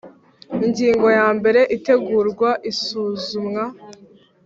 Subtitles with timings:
[0.65, 3.63] Ingingo ya mbere Itegurwa isuzumwa